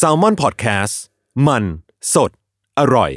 [0.00, 0.94] s a l ม o n PODCAST
[1.46, 1.64] มัน
[2.14, 2.30] สด
[2.78, 3.10] อร่อย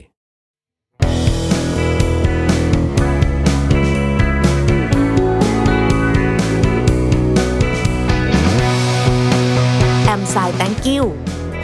[10.06, 11.04] แอมสาย thank you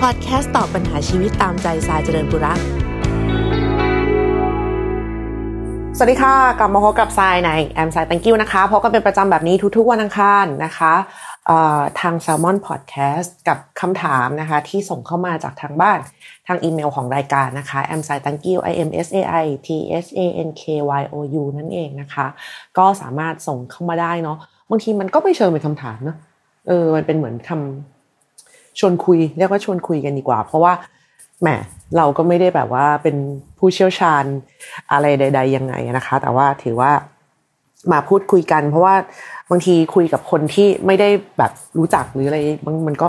[0.02, 2.60] พอดแคสต์ตอบปัญหาชีวิตตามใจสายเจริญบุรัก
[5.98, 10.94] สวัสดีค่ะ กลับมาพบกับทรายในแอมสาย thank you นะคะพบกันเป็นประจำแบบนี้ทุกๆวันอังคารนะคะ
[12.00, 16.00] ทาง Salmon Podcast กับคำถามนะคะที่ส่งเข้ามาจากทางบ้าน
[16.48, 19.70] ทางอีเมลของรายการนะคะ am sai thank you i m s a i t
[20.06, 20.64] h a n k
[21.00, 22.26] y o u นั่นเองนะคะ
[22.78, 24.38] ก็สามารถส่งเข้ามาได้เนาะ
[24.70, 26.18] บางทีมันก็ไม่เชิงเป็นคำถามเนาะ
[26.68, 30.74] เออมันเป็นเหมือนคำชวนคุย เรียกว่าชวนคุยกันดีกว่า เพราะว่า
[31.42, 31.48] แหม
[31.98, 33.16] เราก็ไม่ได้แบบว่าเป็น
[33.58, 34.24] ผู้เชี่ยวชาญ
[34.92, 36.92] อะไรใด ๆ ยังไงนะคะ แต่ว่าถือว่า
[37.92, 38.96] มาพูดคุยกัน เพราะว่า
[39.52, 43.08] บางทีคุยกับคนที่ไม่ได้แบบรู้จักหรืออะไรมันมันก็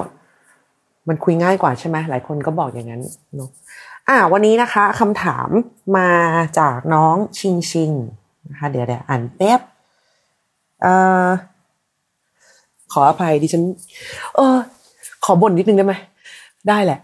[1.08, 3.02] มันคุยง่ายกว่าใช่ไหมหลายคนก็บอกอย่างนั้น
[3.36, 3.50] เนาะ
[4.08, 5.48] อ่า วันนี้นะคะคำถาม
[5.96, 6.08] มา
[6.58, 7.90] จากน้องชิงชิง
[8.50, 9.60] นะคะเดี๋ยวเดี๋ยวอ่านแป๊บ
[10.82, 10.94] เอ่
[11.26, 11.28] อ
[12.92, 13.62] ขออภัยดิฉัน
[14.36, 14.56] เออ
[15.24, 15.94] ขอบ่นนิดนึงได้ไหม
[16.68, 16.98] ได้แหละ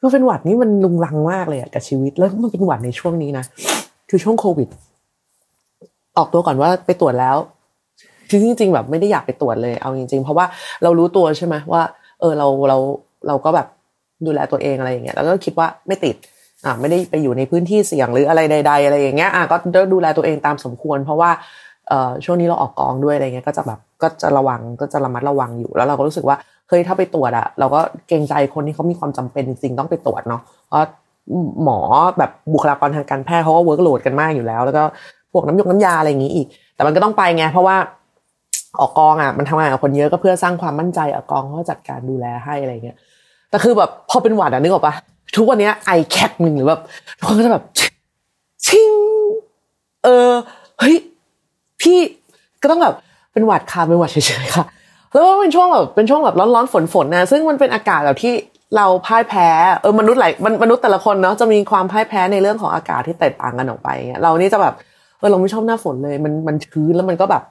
[0.00, 3.44] คือเป็นหวัดนี่มันลุงลังมากเลยอะกับชีวิตแล้วมันเป็นหวัดในช่วงนี้นะ
[4.10, 4.68] คือช่วงโควิด
[6.18, 7.36] ออกตัวก่อนว่าไปตรวจแล้ว
[8.30, 10.46] คือจริงๆแบบไม่ได้อยากไปตรวจเลยเอาจริง ๆ เพราะว่า
[10.82, 11.82] เรารู้ตัวใช่ไหมว่า
[12.20, 12.78] เออเราเรา
[13.28, 13.66] เราก็แบบ
[14.26, 16.16] ดูแลตัวเองอะไรอย่างเงี้ยแล้วก็คิดว่าไม่ติด
[16.64, 19.56] อ่าไม่ได้ไปอยู่ในพื้นที่เสี่ยงหรืออะไรใด ๆ อะไรอย่างเงี้ยอะก็
[19.92, 21.30] ดูแลตัวเองตามสมควร เพราะว่า
[21.88, 26.36] เอ่อช่วงนี้เราออกกองด้วยอะไรเงี้ยก็จะแบบก็จะระวังก็จะระมัดระวังอยู่แล้วเราก็รู้สึกว่า
[26.68, 30.80] เฮ้ยถ้าไปตรวจอะเราก็เกรงใจคนที่เขามีความจำเป็นจริงๆต้องไปตรวจเนาะเพราะ
[31.64, 31.78] หมอ
[32.18, 34.84] แบบบุคลากรทางการแพทย์เขาก็ workload กันมากอยู่แล้ว แล้วก็
[35.32, 37.76] พวกน้ำยกน้ำยาอะไรอย่างงี้อีก แต่มันก็ต้องไปไงเพราะว่า
[38.80, 42.96] ออกกองอะมันทำงานกับคนเยอะก็เพื่อสร้างความมั่นใจออกกองเขาจัดการดูแลให้อะไรเงี้ย
[43.50, 44.94] แต่คือแบบพอเป็นหวัดอะนึกออกปะ
[45.36, 46.80] ทุกวันนี้ไอแคกหนึ่งหรือแบบ
[47.18, 47.64] ทุกคนก็จะแบบ
[48.66, 48.92] ชิง
[50.04, 50.30] เออ
[50.78, 50.96] เฮ้ย
[51.80, 51.98] พี่
[52.62, 52.94] ก็ต้องแบบ
[53.32, 54.64] เป็นหวัดค่ะเป็นหวัดเฉยๆค่ะ
[55.12, 58.32] แล้วก็เป็นช่วงแบบเป็นช่วงแบบร้อนๆฝนๆนะซึ่งมันเป็นอากาศแบบที่
[58.76, 59.48] เราพ่ายแพ้
[59.80, 64.74] เออมนุษย์หลายมนุษย์แต่ละคนเนาะจะมีความพ่ายแพ้ในเรื่องของอากาศที่แตกต่างกันออกไปเงี้ยเรานี่จะแบบ
[65.18, 67.42] เออเราไม่ชอบหน้าฝนเลย มันมันชื้นแล้วมันก็แบบ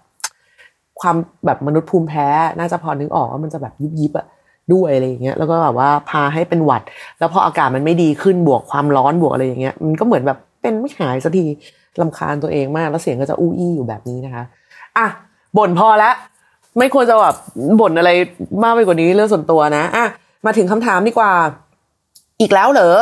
[0.99, 2.27] ความแบบมนุษย์ภูมิแพ้
[2.59, 4.25] น่าจะพอนึกออกว่ามันจะแบบยิบยิบอะ
[4.73, 6.81] ด้วยอะไรอย่างเงี้ยแล้วก็แบบว่าพาให้เป็นหวัด
[7.19, 11.45] แล้วพออากาศมันไม่ดีขึ้นบวกความร้อนบวกอะไรอย่างเงี้ยมันก็เหมือนแบบเป็นไม่หายสักที
[12.01, 14.43] ลำคาญตัวเองมาก แล้วเสียงก็จะอู้อี้อยู่แบบนี้นะคะ
[14.97, 15.07] อะ
[15.57, 16.13] บ่นพอแล้ว
[16.77, 17.35] ไม่ควรจะแบบ
[17.79, 18.11] บ่นอะไร
[18.63, 20.05] มากไปกว่านี้เรื่องส่วนตัวนะอะ
[20.45, 21.31] มาถึงคำถามดีกว่า
[22.41, 22.97] อีกแล้วเหรอ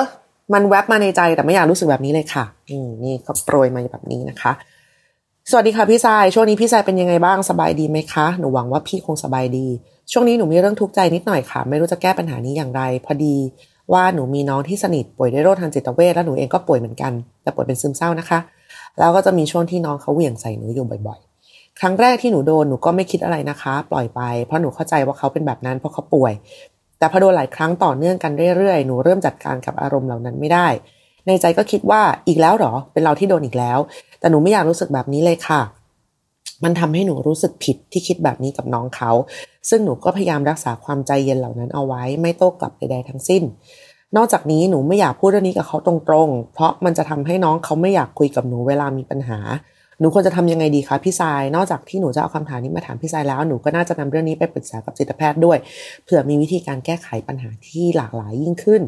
[0.53, 4.51] มันแวบมาในใจแต่ไม่อยากรู้สึกแบบนี้เลยค่ะอืมนี่ก็โปรยมาแบบนี้นะคะ
[5.51, 9.67] สวัสดีค่ะพี่ชายช่วงนี้พี่ชายเป็นยังไงบ้างสบายดีไหมคะหนูหวังว่าพี่คงสบายดี
[10.11, 13.35] ช่วงนี้หนูมีเรื่องทุกข์ใจนิดหน่อยค่ะ ไม่รู้จะแก้ปัญหานี้อย่างไร พอดี
[13.93, 17.11] ว่าหนูมีน้องที่สนิทป่วยด้วยโรคทางจิตเวชแล้วหนูเองก็ป่วยเหมือนกัน
[17.43, 18.39] แต่ป่วยเป็นซึมเศร้านะคะ
[18.99, 21.19] แล้วก็จะมีช่วงที่น้องเขาเหวี่ยงใส่หนูอยู่บ่อย
[21.49, 26.33] ๆ ครั้งแรกที่หนูโดนหนูก็ไม่คิดอะไรนะคะ ปล่อยไป เพราะหนูเข้าใจว่าเขาเป็นแบบนั้นเพราะเขาป่วย
[26.97, 30.67] แต่พอโดนหลายครั้งต่อเนื่องกันเรื่อยๆ หนูเริ่มจัดการกับอารมณ์เหล่านั้นไม่ได้
[31.27, 33.79] ในใจก็คิดว่าอีกแล้วหรอ เป็นเราที่โดนอีกแล้ว
[34.19, 35.61] แต่หนูไม่อยากรู้สึกแบบนี้เลยค่ะ
[36.63, 39.11] มันทำให้หนูรู้สึกผิดที่คิดแบบนี้กับน้องเขา
[39.69, 43.43] ซึ่งหนูก็พยายามรักษาความใจเย็นเหล่านั้นเอาไว้ ไม่โต้กลับใดๆทั้งสิ้น
[44.15, 45.93] นอกจากนี้หนูไม่อยากพูดเรื่องนี้กับเขาตร
[46.25, 49.39] งๆ เพราะมันจะทำให้น้องเขาไม่อยากคุยกับหนูเวลามีปัญหา
[49.99, 55.57] หนูควรจะทำยังไงดีคะพี่ทราย นอกจากที่หนูจะเอาคำถามนี้มาถามพี่ทรายแล้ว หนูก็น่าจะนำเรื่องนี้ไปปรึกษากับจิตแพทย์ด้วย
[56.03, 58.81] เผื่อมีวิธีการแก้ไขปัญหาที่หลากหลายยิ่งขึ้น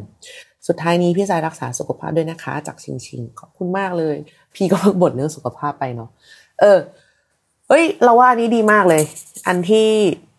[0.67, 4.15] สุดท้ายนี้พี่ทรายรักษาสุขภาพด้วยนะคะ จากชิงชิงขอบคุณมากเลย
[4.55, 6.09] พี่ก็เพิ่งบ่นเรื่องสุขภาพไปเนาะ
[6.59, 6.77] เออ
[7.69, 9.03] เอ้ย เราว่าอันนี้ดีมากเลย
[9.47, 9.89] อันที่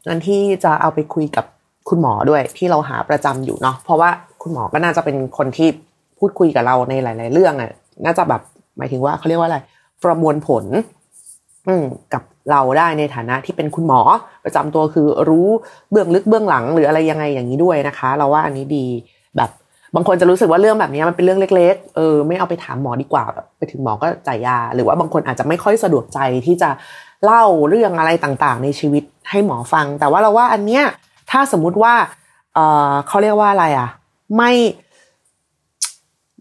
[0.09, 1.45] อันที่จะเอาไปคุยกับ
[1.89, 4.11] คุณหมอด้วยที่เราหาประจำอยู่เนาะ เพราะว่า
[4.43, 5.69] คุณหมอก็น่าจะเป็นคนที่
[6.19, 7.71] พูดคุยกับเราในหลาย ๆ เรื่องอะ
[8.05, 8.43] น่าจะแบบ
[8.79, 9.59] หมายถึงว่าเขาเรียกว่าอะไร
[10.05, 10.65] ประมวลผล
[12.15, 14.01] กับเราได้ในฐานะที่เป็นคุณหมอ
[14.45, 15.49] ประจำตัวคือรู้
[15.91, 18.87] เบื้องลึกเบื้องหลัง หรืออะไรยังไงอย่างนี้ด้วยนะคะ เราว่าอันนี้ดี
[19.37, 19.51] แบบ
[19.95, 26.71] บางคนจะรู้สึกว่าเรื่องแบบนี้มันเป็นเรื่องเล็ก ๆ เออไม่เอาไปถามหมอดีกว่าแบบไปถึงหมอก็จ่ายยา หรือว่าบางคนอาจจะไม่ค่อยสะดวกใจที่จะ
[27.25, 30.85] เล่าเรื่องอะไรต่างๆ ในชีวิตให้หมอฟัง แต่ว่าเราว่าอันเนี้ย
[31.31, 31.95] ถ้าสมมุติว่า
[32.55, 32.59] เอ
[32.91, 33.89] อเขาเรียกว่าอะไรอะ
[34.37, 34.53] ไม่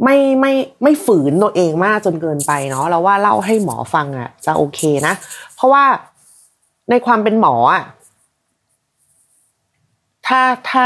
[0.04, 0.54] ไม่ไม่
[0.84, 5.14] ไม่ฝืนตัวเองมากจนเกินไปเนาะแล้วว่าเล่าให้หมอฟังอะ จะโอเคนะ
[5.56, 5.84] เพราะว่า
[6.90, 7.84] ในความเป็นหมออะ
[10.28, 10.86] ถ้าถ้า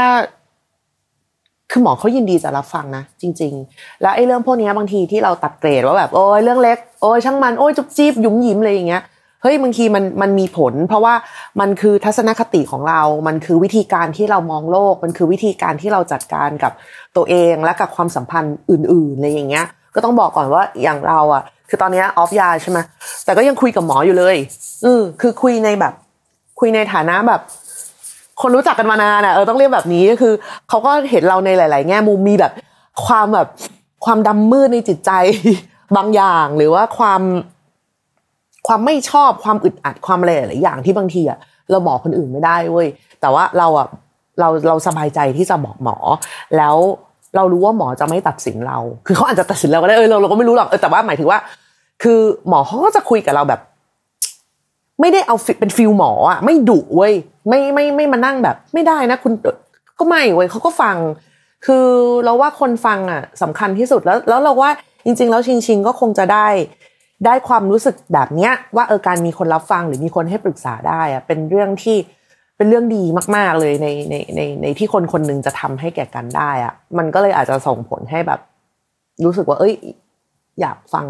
[1.70, 9.02] คือหมอเขายินดีจะรับฟังนะจริง ๆ แล้วไอ้เรื่องพวกนี้บางทีที่เราตัดเกรดว่าแบบโอ้ยเรื่องเล็กโอ้ยช่างมันโอ้ยจุ๊บจีบยุ่มยิ้มเลยอย่างเงี้ย
[9.42, 11.14] เฮ้ยบางทีมันมันมีผล เพราะว่า
[11.60, 16.72] มันคือทัศนคติของเรา มันคือวิธีการที่เรามองโลก มันคือวิธีการที่เราจัดการกับ
[17.16, 22.78] ตัวเองและกับความสัมพันธ์อื่นๆอะไรอย่างเงี้ย ก็ต้องบอกก่อนว่าอย่างเราอะ คือตอนนี้ออฟยาใช่ไหม
[23.24, 24.36] แต่ก็ยังคุยกับหมออยู่เลย
[24.84, 25.92] อือคือคุยในแบบ
[26.60, 27.40] คุยในฐานะแบบ
[28.40, 30.34] คนรู้จักกันมานานอะเออต้องเรียกแบบนี้ก็คือ
[30.68, 32.52] เขาก็เห็นเราในหลาย ๆ แง่มุมมีแบบ
[33.06, 33.48] ความแบบ
[34.04, 35.10] ความดำมืดในจิตใจ
[35.96, 37.22] บางอย่างหรือว่าความ
[38.66, 41.38] ความไม่ชอบความอึดอัดความอะไรหลายอย่างที่บางทีอะ
[41.70, 42.88] เราบอกคนอื่นไม่ได้เว้ย
[43.20, 43.86] แต่ว่าเราอะ
[44.40, 45.96] เราเราสบายใจที่จะบอกหมอ
[46.56, 46.76] แล้ว
[47.36, 51.38] เรารู้ว่าหมอจะไม่ตัดสินเรา คือเขาอาจจะตัดสินเราก็ได้เออเราเราก็ไม่รู้หรอกเออแต่ว่าหมายถึงว่า
[52.02, 53.60] คือหมอเขาก็จะคุยกับเราแบบ
[55.00, 57.12] ไม่ได้เอาเป็นฟิลหมออะไม่ดุเว้ย
[57.48, 59.32] ไม่ไม่ไม่มานั่งแบบ ไม่ได้นะ คุณ
[59.98, 60.96] ก็ไม่เว้ยเขาก็ฟัง
[61.66, 61.86] คือ
[62.24, 64.70] เราว่าคนฟังอะสำคัญที่สุดแล้ว แล้วเราว่า
[65.04, 66.46] จริง ๆ แล้วชิงชิงก็คงจะได้
[67.24, 71.96] ได้ความรู้สึกแบบเนี้ย ว่าเออการมีคนรับฟังหรือมีคนให้ปรึกษาได้อะเป็นเรื่องที่
[72.56, 73.04] เป็นเรื่องดี
[73.36, 78.40] มาก ๆเลยในในในในที่คนคนหนึ่งจะทำให้แก่กันได้อะมันก็เลยอาจจะส่งผลให้แบบ
[79.24, 79.74] รู้สึกว่า เอ้ย
[80.60, 81.06] อยากฟัง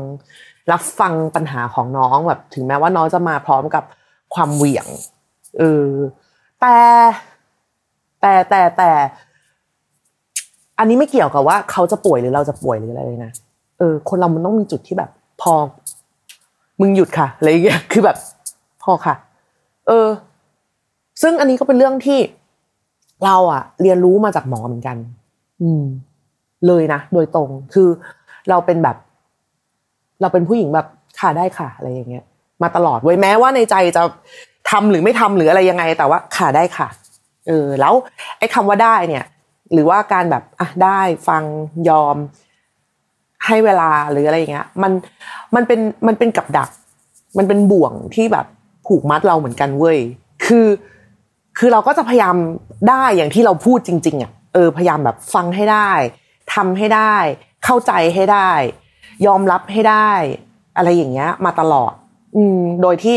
[0.73, 3.85] รับฟังปัญหาของน้องแบบ ถึงแม้ว่าน้องจะมาพร้อมกับ
[4.35, 4.87] ความเหวี่ยง
[5.59, 5.91] เออ
[6.61, 6.77] แต่
[8.21, 8.91] แต่แต่แต่
[10.79, 13.33] อันนี้ไม่เกี่ยวกับว่าเขาจะป่วยหรือเราจะป่วยหรืออะไรเลยนะ
[13.79, 15.11] เออ คนเรามันต้องมีจุดที่แบบ
[15.41, 15.53] พอ
[16.83, 18.17] มึงหยุดค่ะอะไรอย่างเงี้ยคือแบบ
[18.83, 19.15] พอค่ะ
[19.89, 20.09] เออ
[21.23, 22.21] ซึ่งอันนี้ก็เป็นเรื่องที่
[23.25, 24.97] เราอะเรียนรู้มาจากหมอเหมือนกัน
[25.63, 25.85] อืม
[26.67, 27.89] เลยนะโดยตรงคือ
[28.49, 28.97] เราเป็นแบบ
[30.21, 30.87] เราเป็นผู้หญิงแบบ
[31.21, 32.25] ค่ะได้ค่ะ อะไรอย่างเงี้ย
[32.63, 34.03] มาตลอดเว้ยแม้ว่าในใจจะ
[34.71, 36.89] ทำหรือไม่ทำหรืออะไรยังไง แต่ว่าค่ะได้ค่ะ
[37.49, 37.95] เออ แล้ว
[38.39, 39.25] ไอ้คาว่าได้เนี่ย
[39.73, 41.43] หรือว่าการแบบอะได้ฟัง
[41.89, 42.17] ยอม
[43.47, 44.93] ให้เวลาหรืออะไรอย่างเงี้ย มัน
[45.55, 46.69] มันเป็นมันเป็นกับดัก
[47.39, 48.47] มันเป็นบ่วงที่แบบ
[48.87, 49.99] ผูกมัดเราเหมือนกันเว้ย
[50.45, 50.67] คือ
[51.59, 52.37] คือเราก็จะพยายาม
[52.89, 55.91] ได้อย่างที่เราพูดจริง ๆอะเออพยายามแบบฟังให้ได้
[56.55, 57.15] ทำให้ได้
[57.65, 58.51] เข้าใจให้ได้
[59.27, 60.11] ยอมรับให้ได้
[60.77, 61.93] อะไรอย่างเงี้ย มาตลอด
[62.37, 63.17] อืม โดยที่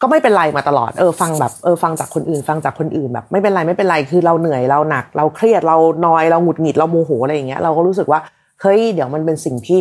[0.00, 5.76] ก็ไม่เป็นไรมาตลอด เออ ฟังแบบเออฟังจากคนอื่น ฟังจากคนอื่นแบบ ไม่เป็นไรไม่เป็นไรคือเราเหนื่อยเราหนัก เราเครียดเรา
[6.06, 8.20] นอยเราหงุดหงิดเราโมโหอะไรอย่างเงี้ยเราก็รู้สึกว่า
[8.62, 9.80] เฮ้ยเดี๋ยวมันเป็นสิ่งที่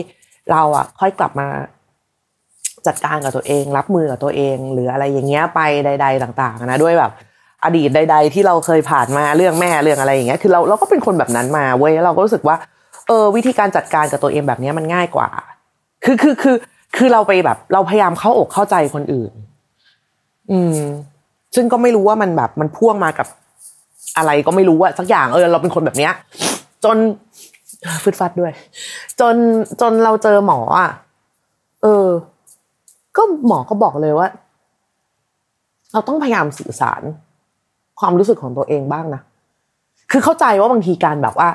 [0.51, 1.47] เราอะ ค่อยกลับมา
[2.87, 7.11] จัดการกับตัวเอง รับมือกับตัวเอง หรืออะไรอย่างเงี้ยไปใด ๆ ต่าง ๆ นะด้วยแบบ
[7.63, 12.55] อดีตใด ๆ ที่เราเคยผ่านมาเรื่องแม่เรื่องอะไรอย่างเงี้ยคือเราเราก็เป็นคนแบบนั้นมาเว้ยเราก็รู้สึกว่า
[13.07, 15.29] เออ วิธีการจัดการกับตัวเองแบบนี้มันง่ายกว่า
[16.05, 16.55] คือคือคือ
[16.97, 19.31] คือเราไปแบบ เราพยายามเข้าอกเข้าใจคนอื่น
[20.51, 20.77] อืม
[21.55, 23.27] ซึ่งก็ไม่รู้ว่ามันแบบมันพ่วงมากับ
[24.17, 26.13] อะไรก็ไม่รู้อะสักอย่างเออเราเป็นคนแบบเนี้ย
[26.83, 26.97] จน
[28.03, 28.51] ฟึดฟัดด้วย
[29.19, 29.35] จน
[29.81, 30.89] จนเราเจอหมออะ
[31.83, 32.07] เออ
[33.17, 34.27] ก็หมอก็บอกเลยว่า
[35.93, 37.01] เราต้องพยายามสื่อสาร
[37.99, 39.21] ความรู้สึกของตัวเองบ้างนะ
[40.11, 41.49] คือเข้าใจว่าบางทีการแบบว่า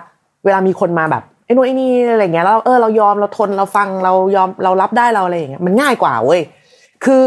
[0.45, 6.41] เวลามีคนมาแบบไอ้นู่นไอ้นี่อะไรเงี้ยแล้วเออเรายอมเราทนเราฟังเรายอมเรารับได้เราอะไรอย่างเงี้ยมันง่ายกว่าเว้ย
[7.05, 7.23] คือ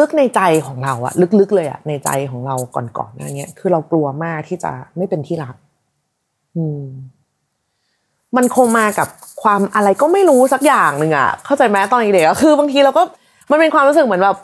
[0.00, 5.54] ลึกๆในใจของเราอะลึกๆเลยอะในใจของเราก่อนๆหน้านี้คือเรากลัวมากที่จะไม่เป็นที่รัก
[8.36, 9.08] มันคงมากับ
[9.42, 13.02] ความอะไรก็ไม่รู้สักอย่างหนึ่งอะเข้าใจไหมตอนเด็กๆคือบางทีเราก็
[13.50, 14.36] มันเป็นความรู้สึกเหมือนแบบ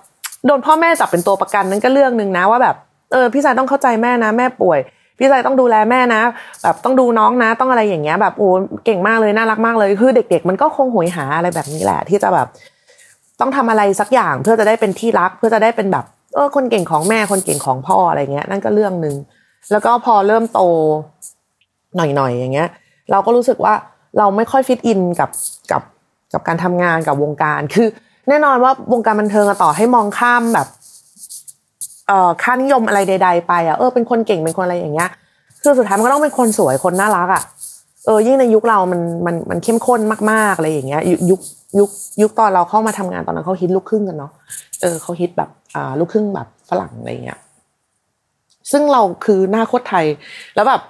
[0.47, 2.77] โดนพ่อแม่จับเป็นตัวประกันนั่นก็เรื่องหนึ่งนะว่าแบบ
[3.13, 4.79] เออพี่ชายต้องเข้าใจแม่นะ แม่ป่วย
[5.19, 6.23] พี่ชายต้องดูแลแม่นะ
[6.63, 8.49] แบบต้องดูน้องนะ ต้องอะไรอย่างเงี้ย แบบโอ้
[8.85, 12.49] เก่งมากเลยน่ารักมากเลยคือเด็ก ๆ มันก็คงหวยหาอะไรแบบนี้แหละ ที่จะแบบ
[13.41, 16.05] ต้องทำอะไรสักอย่างเพื่อจะได้เป็นที่รัก เพื่อจะได้เป็นแบบ
[16.35, 19.15] เออคนเก่งของแม่คนเก่งของพ่ออะไรเงี้ย นั่นก็เรื่องหนึ่ง
[19.71, 20.61] แล้วก็พอเริ่มโต
[21.97, 22.69] หน่อยๆอย่างเงี้ย
[23.11, 23.75] เราก็รู้สึกว่า
[24.19, 25.31] เราไม่ค่อยฟิตอินกับ
[25.73, 25.83] กับ
[26.33, 27.89] กับการทำงานกับวงการ คือ
[28.29, 30.69] แน่นอนว่าวงการบันเทิงต่อให้มองข้ามแบบ
[32.09, 35.11] เอ่อค่านิยมอะไรใด ๆ ไปอะเออเป็นคนเก่งเป็นคนอะไรอย่างเงี้ย
[35.63, 37.43] คือสุดท้ายมันก็ต้องเป็นคนสวยคนน่ารักอะ
[38.07, 41.41] เออยิ่งในยุคเรามันมันมันเข้มข้นมากๆอะไรอย่างเงี้ยยุค
[41.79, 41.91] ยุค
[42.23, 44.33] ยุคตอนเราเข้ามาทำงานตอนนั้นเขาฮิตลูกครึ่งกันเนาะ
[44.83, 47.39] เออเขาฮิตแบบอ่าลูกครึ่งแบบฝรั่งอะไรเงี้ย
[48.71, 50.07] ซึ่งเราคือหน้าโคตรไทย
[50.55, 50.81] แล้วแบบ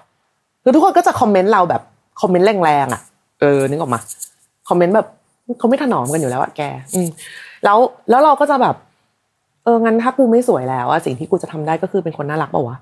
[0.65, 1.83] คือทุกคนก็จะคอมเมนต์เราแบบ
[2.21, 3.03] คอมเมนต์แรงๆอะ
[3.41, 4.01] เออนึกออกมา
[4.69, 5.09] คอมเมนต์แบบ
[5.59, 6.63] เขาไม่ถนอมกันอยู่แล้วอะแก
[6.95, 7.01] อื
[7.65, 7.79] แล้ว
[8.11, 8.75] แล้วเราก็จะแบบ
[9.65, 12.77] เอองั้นถ้ากูไม่สวยแล้วอะสิ่งที่กูจะทำได้ก็คือเป็นคนน่ารักป่าวะ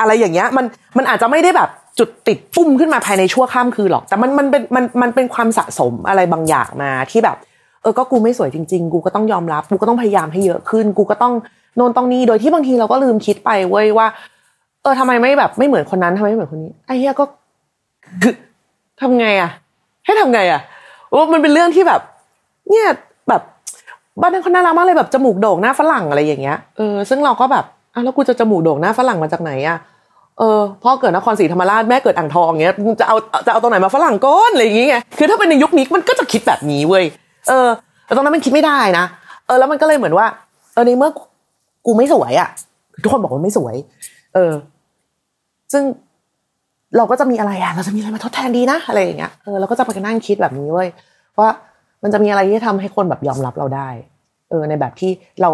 [0.00, 0.64] อะไรอย่างเงี้ยมัน
[0.96, 7.36] มันอาจจะไม่ได้แบบจุดติดปุ้มขึ้นมาภายในชั่วข้ามคืนหรอก แต่มันมันเป็นมันมันเป็นความสะสมอะไรบางอย่างมาที่แบบ
[7.82, 11.34] เออก็กูไม่สวยจริง ๆ กูก็ต้องยอมรับ กูก็ต้องพยายามให้เยอะขึ้น กูก็ต้อง
[11.76, 14.06] โนนต้องนี่โดยที่บางทีเราก็ลืมคิดไปเว้ยว่า
[14.84, 17.24] เออทำไมไม่แบบไม่เหมือนคนนั้นทำไมไม่เหมือนคนนี้ไอ้เหี้ยก็
[19.00, 19.50] ทำไงอะ
[20.04, 20.60] ให้ทำไงอะ
[21.14, 22.00] ว่ามันเป็นเรื่องที่แบบ
[22.70, 22.86] เนี่ย
[23.28, 23.42] แบบ
[24.20, 27.64] บ้านนั้นเขาน่ารักมากเลยแบบจมูกโด่งหน้าฝรั่งอะไรอย่างเงี้ยเออซึ่งเราก็แบบ
[27.94, 29.78] อะแล้วกูจะจมูกโด่งหน้าฝรั่งมาจากไหนอะ
[30.38, 37.04] เออพ่อเกิดนครศรีธรรมราชแม่เกิดอ่างทองเงี้ยจะเอาจะเอาตรงไหนมาฝรั่งก้นอะไรอย่างเงี้ยคือถ้าเป็นในยุคนี้มันก็จะคิดแบบนี้เว้ย
[37.48, 37.68] เออ
[38.06, 39.04] แต่ตรงนั้นมันคิดไม่ได้นะ
[39.46, 40.26] เออแล้วมันก็เลยเหมือนว่า
[40.74, 41.10] เออในเมื่อ
[41.86, 42.48] กูไม่สวยอะ
[43.02, 43.74] ทุกคนบอกว่าไม่สวย
[44.34, 44.52] เออ
[45.72, 45.84] ซึ่ง
[46.96, 50.88] เราก็จะมีอะไรอะเราจะมีอะไรมาทดแทนดีนะอะไรอย่างเงี้ยเออเราก็จะไปนั่งคิดแบบนี้เว้ย
[51.38, 51.50] ว่า
[52.02, 53.88] มันจะมีอะไรที่ทำให้คนแบบยอมรับเราได้
[54.50, 55.50] เออ ในแบบที่เรา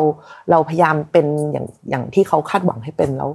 [0.50, 3.30] เราพยายามเป็นอย่างอย่างที่เขาคาดหวังให้เป็นแล้ว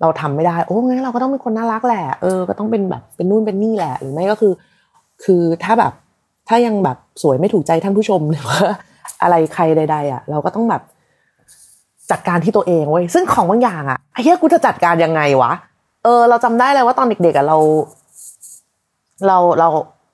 [0.00, 4.52] เราทำไม่ได้ โอ้งั้นเราก็ต้องเป็นคนน่ารักแหละ เออ ก็ต้องเป็นแบบเป็นนู่นเป็นนี่แหละ หรือไม่ก็คือ
[5.24, 5.92] คือถ้าแบบ
[6.48, 8.60] ถ้ายังแบบสวยไม่ถูกใจท่านผู้ชมหรือว่า
[9.22, 10.82] อะไรใครใด ๆ อะ เราก็ต้องแบบ
[12.10, 15.52] จัดการที่ตัวเองเว้ยซึ่งของบางอย่างอะไอ้เหี้ยกูจะจัดการยังไงวะ
[16.04, 17.58] เออ เราจำได้เลยว่าตอนเด็กๆอะเรา
[19.26, 19.68] เราเรา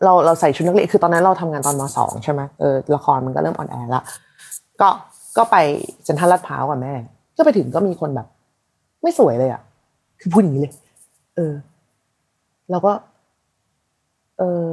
[0.04, 4.02] เราเราใส่ชุดนักเรียนคือตอนนั้นเราทำงานตอนมสองใช่ไหมเออละครมันก็เริ่มออนแอร์ละ
[4.80, 4.88] ก็
[5.36, 5.56] ก็ไป
[6.04, 6.94] เซ็นทรัลลาดพร้าวกับแม่
[7.36, 8.26] ก็ไปถึงก็มีคนแบบ
[9.02, 9.62] ไม่สวยเลยอะ
[10.20, 10.74] คือพูดอย่างนี้เลย
[11.36, 11.52] เออ
[12.70, 12.92] เราก็
[14.38, 14.70] เออ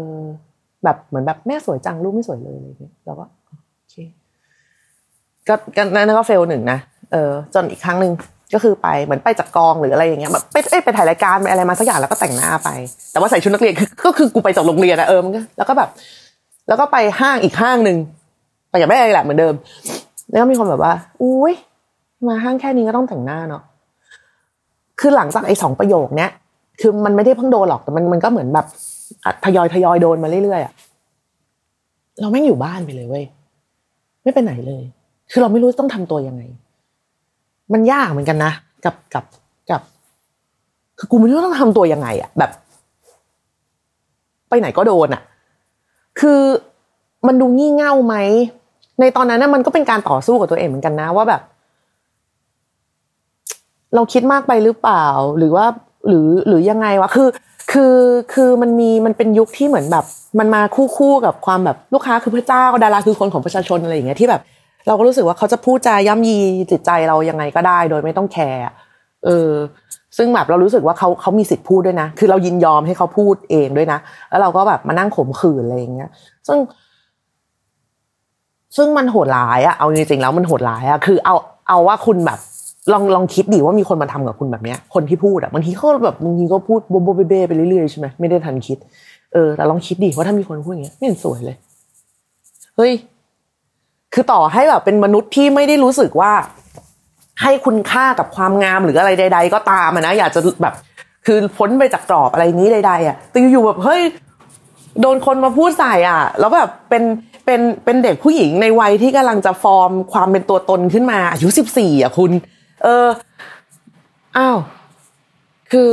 [0.83, 3.25] แบบเหมือนแบบแม่สวยจังลูกไม่สวยเลยอะไรอย่างเงี้ยเราก็
[3.77, 3.95] โอเค
[5.47, 6.79] ก็ก็นั่นก็เฟลหนึ่งนะ
[7.11, 8.13] เออ จนอีกครั้งหนึ่ง
[8.53, 12.69] ก็คือไปเหมือนไปจากกองหรืออะไรอย่างเงี้ยแบบไปเอ้ไปถ่ายรายการไปอะไรมาสักอย่างแล้วก็แต่งหน้าไป
[13.11, 15.89] แต่ว่าใส่ชุดนักเรียนคือก็คือกูไปจากโรงเรียนอะเออมันก็แล้วก็แบบ
[16.67, 17.97] แล้วก็ไปห้างอีกห้างหนึ่ง
[18.69, 19.53] ไปกับแม่แหละเหมือนเดิม
[20.29, 21.53] แล้วก็มีคนแบบว่า อุ้ย
[22.27, 23.63] มาห้างแค่นี้ก็ต้องแต่งหน้าเนาะ
[24.99, 26.31] คือหลังจากไอ้สองประโยคเนี้ย
[26.81, 28.65] คือมันไม่ได้เพิ่งโดนหรอกแต่มันมันก็เหมือนแบบ
[29.45, 30.73] ทยอยทยอยโดนมาเรื่อยๆอะ
[32.21, 33.25] เราไม่อยู่บ้านไปเลยเว้ย
[34.23, 34.83] ไม่ไปไหนเลย
[35.31, 36.41] คือเราไม่รู้ต้องทำตัวยังไง
[37.73, 38.51] มันยากเหมือนกันนะ
[38.85, 39.25] กับกับ
[39.69, 39.81] กับ
[40.97, 42.51] คือกูไม่รู้ต้องทำตัวยังไงอะแบบ
[44.49, 45.21] ไปไหนก็โดนอะ
[46.19, 46.41] คือ
[47.27, 48.15] มันดูงี่เง่าไหม
[48.99, 51.41] ในตอนนั้นนะมันก็เป็นการต่อสู้กับตัวเองเหมือนกันนะ ว่าแบบ
[53.95, 55.05] เราคิดมากไปหรือเปล่า
[55.37, 55.65] หรือว่า
[56.07, 57.27] หรือหรือยังไงวะคือ
[57.71, 57.95] คือ
[58.33, 60.05] คือมันมีมันเป็นยุคที่เหมือนแบบ
[60.39, 64.41] มันมาคู่คู่กับความแบบลูกค้าคือพระเจ้าดาราคือคนของประชาชนอะไรอย่างเงี้ยที่แบบ
[64.87, 66.37] เราก็รู้สึกว่าเขาจะพูดจาย่ำยี
[66.71, 68.61] จิตใจเรายังไงก็ได้ โดยไม่ต้องแคร์
[69.25, 69.51] เออ
[70.17, 73.99] ซึ่งแบบเรารู้สึกว่าเขาเขามีสิทธิ์พูดด้วยนะ คือเรายินยอมให้เขาพูดเองด้วยนะ
[74.29, 76.09] แล้วเราก็แบบมานั่งขมขื่นอะไรอย่างเงี้ย
[76.47, 76.59] ซึ่ง
[78.77, 81.35] ซึ่งมันโหดร้ายอะเอาจริงๆแล้วมันโหดร้ายอะคือ เอา
[81.69, 82.39] เอาว่าคุณแบบ
[82.91, 88.77] ลองลองคิดดิว่ามีคนมาทำกับคุณแบบเนี้ย คนที่พูดอะบางทีเขาแบบบางทีก็พูดโบโบเบเบ้ไปเรื่อยๆใช่ไหมไม่ได้ทันคิด
[89.33, 91.55] เออแต่ลองคิดดิว่าถ้ามีคนพูดอย่างเงี้ยไม่เห็นสวยเลย
[92.75, 92.91] เฮ้ย
[94.13, 96.31] คือต่อให้แบบเป็นมนุษย์ที่ไม่ได้รู้สึกว่า
[97.41, 100.73] ให้คุณค่ากับความงามหรืออะไรใด ๆ ก็ตามนะอยากจะแบบ
[101.25, 104.01] คือพ้นไปจากกรอบอะไรนี้ใด ๆอะแต่อยู่ๆแบบเฮ้ย
[105.01, 107.03] โดนคนมาพูดใส่อะ แล้วแบบเป็น
[107.45, 112.31] เป็นเป็นเด็กผู้หญิงในวัยที่กำลังจะฟอร์มความเป็นตัวตนขึ้นมา อายุสิบสี่อะคุณ
[112.83, 113.07] เออ
[114.37, 114.57] อ้าว
[115.71, 115.87] คือ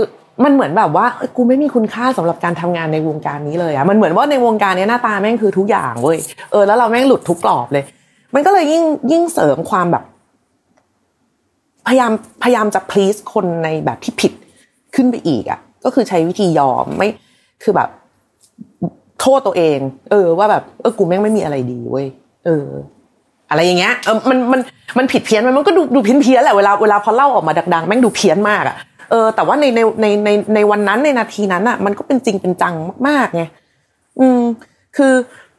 [0.44, 6.18] มันเหมือนแบบว่ากูไม่มีคุณค่าสำหรับการทำงานในวงการนี้เลยอะมันเหมือนว่าในวงการนี้หน้าตาแม่งคือทุกอย่างเว้ย
[6.52, 7.84] เออแล้วเราแม่งหลุดทุกกรอบเลย
[8.34, 10.04] มันก็เลยยิ่งยิ่งเสริมความแบบ
[11.86, 14.32] พยายามพยายามจะ please คนในแบบที่ผิด
[14.94, 17.08] ขึ้นไปอีกอะ ก็คือใช้วิธียอมไม่
[17.62, 17.88] คือแบบ
[19.20, 19.78] โทษตัวเอง
[20.10, 22.06] เออ ว่าแบบเออกูแม่งไม่มีอะไรดีเว้ย
[22.46, 22.66] เออ
[23.50, 24.60] อะไรอย่างเงี้ยเออมันมัน
[24.98, 28.76] มันผิดเพี้ยนมันก็ดูดูเพี้ยนเพี้ยนแหละเวลาเวลาพอเล่าออกมาดังๆแม่งดูเพี้ยนมากอะ
[29.10, 32.74] เออแต่ว่าในในในในในวันนั้นในนาทีนั้นอะมันก็เป็นจริงเป็นจัง
[33.08, 33.42] มากๆไง
[34.20, 34.40] อืม
[34.96, 35.12] คือ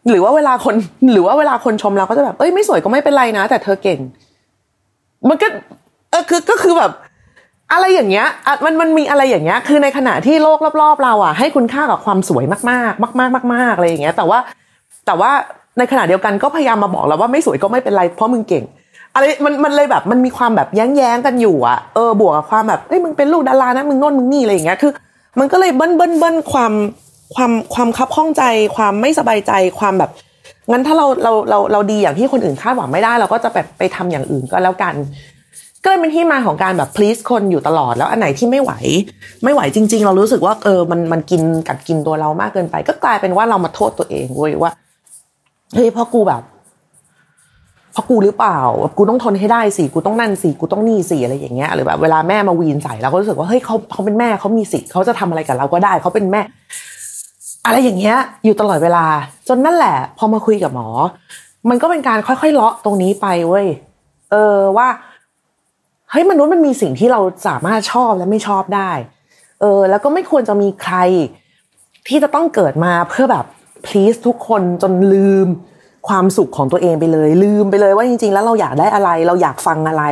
[0.09, 0.75] หรือว่าเวลาคน
[1.13, 3.99] หรือว่าเวลาคนชมเราก็จะแบบเอ้ยไม่สวยก็ไม่เป็นไรนะ แต่เธอเก่ง
[5.29, 5.47] มันก็
[6.11, 6.91] เออคือก็คือแบบ
[7.73, 14.39] อะไรอย่างเงี้ยอะมันมันมีอะไรอย่างเงี้ย คือในขณะที่โลกรอบๆเราอะให้คุณค่ากับความสวยมากๆ มากๆมากๆอะไรอย่างเงี้ย แต่ว่า
[15.05, 15.31] แต่ว่า
[15.77, 18.63] ในขณะเดียวกันก็พยายามมาบอกเราว่าไม่สวยก็ไม่เป็นไรเพราะมึงเก่ง
[19.13, 24.91] อะไรมันมันเลยแบบมันมีความแบบแย้งๆกันอยู่อะเออบวกกับความแบบเอ้ยมึงเป็นลูกดารานะมึงโน่นมึงนี่อะไรอย่างเงี้ยคือ
[25.39, 26.73] มันก็เลยเบิ้ลเบิ้ลเบิ้ลความ
[27.35, 28.43] ความความคับข้องใจ
[28.75, 30.11] ความไม่สบายใจความแบบ
[30.71, 34.95] งั้นถ้าเราเราเราเราดีอย่างที่คนอื่นคาดหวังไม่ได้ เราก็จะแบบไปทำอย่างอื่นก็แล้วกัน
[35.83, 38.71] ก็เลยเป็นที่มาของการแบบ please คนอยู่ตลอดแล้วอันไหนที่ไม่ไหว
[39.43, 44.71] ไม่ไหวจริง ๆ เรารู้สึกว่าเออมันมันกินกัดกินตัวเรามากเกินไป ก็กลายเป็นว่าเรามาโทษตัวเองเว้ยว่า
[45.73, 46.41] เฮ้ยพ่อกูแบบ
[47.93, 48.59] เพราะกูหรือเปล่า
[48.97, 56.41] กูต้องทนให้ได้สิกูต้องนั่นสิกูต้องนี่สิอะไรอย่างเงี้ยหรือแบบเวลาแม่มาวีนใส่เราก็รู้สึกว่าเฮ้ยเขาเขาเป็นแม่เขามีสิทธิ์เขาจะทำอะไรกับเราก็ได้เขาเป็นแม่
[57.65, 59.05] อะไรอย่างเงี้ยอยู่ตลอดเวลา
[59.47, 60.87] จนนั่นแหละ พอมาคุยกับหมอ
[61.69, 63.67] มันก็เป็นการค่อยๆเลาะตรงนี้ไปเว้ย
[64.31, 64.87] เออว่า
[66.11, 68.91] เฮ้ยมนุษย์มันมีสิ่งที่เราสามารถชอบและไม่ชอบได้
[69.61, 70.95] เออ แล้วก็ไม่ควรจะมีใคร
[72.07, 73.45] ที่จะต้องเกิดมาเพื่อแบบ
[73.85, 75.47] please ทุกคนจนลืม
[76.07, 80.03] ความสุขของตัวเองไปเลย ลืมไปเลยว่าจริง ๆ แล้วเราอยากได้อะไร เราอยากฟังอะไร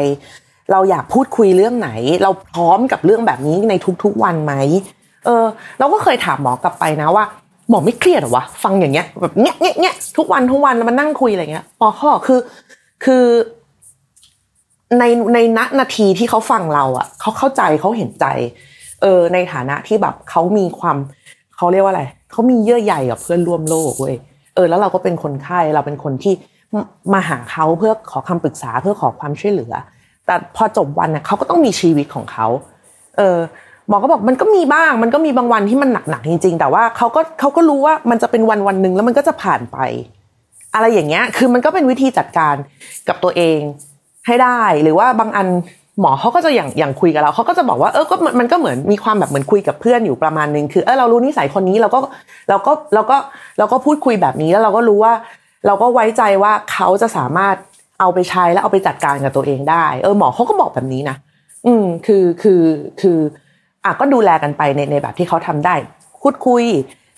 [0.72, 1.90] เราอยากพูดคุยเรื่องไหน
[2.24, 4.54] เราพร้อมกับเรื่องแบบนี้ในทุกๆวันไหม
[5.26, 5.46] เออ
[5.80, 7.26] เราก็เคยถามหมอกลับไปนะว่า
[7.70, 12.40] หมอไม่เครียดหรอวะฟังอย่างเงี้ยแบบเงี้ยเงี้ยเงี้ยทุกวันทุกวันมานั่งคุยอะไรเงี้ยปอข้อคือ
[13.06, 13.26] คือ
[15.00, 18.26] ในในณนาทีที่เขาฟังเราอะเขาเข้าใจเขาเห็นใจ
[19.02, 20.98] เออ ในฐานะที่แบบเขามีความ
[21.56, 24.16] เขาเรียกว่าอะไรเขามีเยื่อใยกับเพื่อนร่วมโลกเว้ย
[24.56, 26.34] เออ แล้วเราก็เป็นคนไข้เราเป็นคนที่
[27.14, 29.74] มาหาเขาเพื่อขอคำปรึกษาเพื่อขอความช่วยเหลือ
[30.26, 32.48] แต่พอจบวันเนี่ยเขาก็ต้องมีชีวิตของเขา
[33.18, 33.38] เออ
[33.90, 39.78] หมอก็บอกมันก็มีบ้าง มันก็มีบางวันที่มันหนักๆจริง ๆ แต่ว่าเขาก็เขาก็รู้ว่ามันจะเป็นวันวันหนึ่งแล้วมันก็จะผ่านไป
[40.74, 42.56] อะไรอย่างเงี้ย คือมันก็เป็นวิธีจัดการ
[43.08, 43.60] กับตัวเอง
[44.28, 45.48] ให้ได้หรือว่าบางอัน
[46.00, 52.00] หมอเขาก็จะอย่างอย่างคุยกับเราเขาก็จะบอกว่าเออก็มันก็เหมือนมีความแบบเหมือนคุยกับเพื่อนอยู่ประมาณนึงคือเออเรารู้นิสัยคนนี้เราก็
[52.50, 53.18] เราก็เราก็
[53.58, 55.14] เราก็พูดคุยแบบนี้แล้วเราก็รู้ว่า
[55.68, 57.56] เราก็ไว้ใจว่าเขาจะสามารถ
[58.00, 61.16] เอาไปใช้แล้วเอาไปจัดการกับตัวเองได้ เออหมอเขาก็บอกแบบนี้นะ
[61.66, 62.62] อืมคือคือ
[63.02, 65.76] คืออ่ะก็ดูแลกันไปในในแบบที่เขาทำได้
[66.22, 66.64] พูดคุย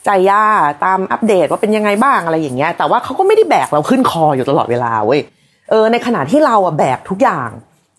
[0.05, 0.43] ใจย่า
[0.83, 5.21] ตามอัปเดตว่าเป็นยังไงบ้างอะไรอย่างเงี้ย แต่ว่าเขาก็ไม่ได้แบกเราขึ้นคออยู่ตลอดเวลาเว้ย
[5.69, 7.49] เออในขณะที่เราอะแบกทุกอย่าง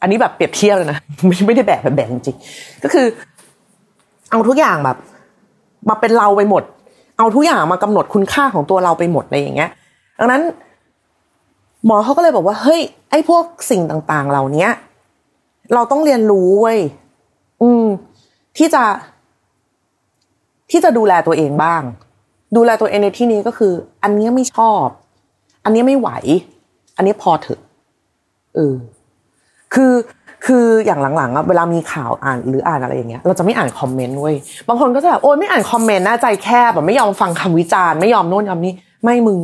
[0.00, 2.36] อันนี้แบบเปรียบเทียบเลยนะไม่ไม่ได้แบกแบบแบกจริง
[2.82, 3.06] ก็คือ
[4.30, 4.96] เอาทุกอย่างแบบ
[5.88, 6.62] มาเป็นเราไปหมด
[7.18, 9.70] เอาทุกอย่างมากำหนดคุณค่าของตัวเราไปหมดอะไรอย่างเงี้ย
[10.18, 10.42] ดังนั้น
[11.86, 14.68] หมอเขาก็เลยบอกว่าเฮ้ยไอ้พวกสิ่งต่าง ๆ เหล่านี้
[15.74, 16.78] เราต้องเรียนรู้เว้ย
[17.62, 17.84] อืม
[18.58, 18.82] ที่จะ
[20.70, 21.82] ที่จะดูแลตัวเองบ้าง
[22.56, 24.86] ดูแลตัวเองในที่นี้ก็คือ อันนี้ไม่ชอบ
[25.64, 26.08] อันนี้ไม่ไหว
[26.96, 27.60] อันนี้พอเถอะ
[28.54, 28.74] เออ
[29.74, 29.92] คือ
[30.46, 34.36] คืออย่างหลังๆอะเวลามีข่าวอ่านหรืออ่านอะไรอย่างเงี้ยเราจะไม่อ่านคอมเมนต์เว้ย
[34.68, 38.72] บางคนก็จะแบบโอ้ยไม่อ่าน comment น่าใจแคบแบบไม่ยอมฟังคำวิจารณ์ไม่ยอมโน่นยอมนี่
[39.04, 39.40] ไม่มึง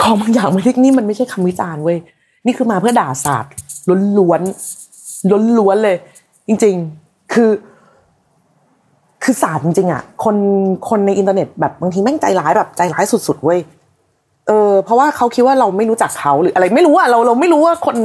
[0.00, 1.98] ของบางอย่างไม่ได้นี่มันไม่ใช่คำวิจารณ์เว้ย
[2.46, 3.52] นี่คือมาเพื่อด่าศาสตร์
[4.18, 5.96] ล้วนๆล้วนๆเลย
[6.48, 7.05] จริง ๆ
[7.36, 7.50] คือ
[9.22, 10.36] คือศาสตร์จริงๆอะคน
[10.88, 13.58] คนในอินเทอร์เน็ตแบบบางทีแม่งใจร้ายแบบใจร้ายสุดๆเว้ย
[14.46, 17.96] เออเพราะว่าเขาคิดว่าเราไม่รู้จักเขาหรืออะไรไม่รู้อะเราเราไม่รู้ว่าคน